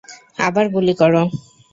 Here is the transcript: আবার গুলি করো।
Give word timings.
আবার 0.39 0.65
গুলি 0.73 0.93
করো। 0.93 1.21